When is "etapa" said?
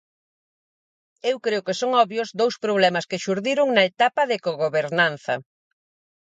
3.91-4.21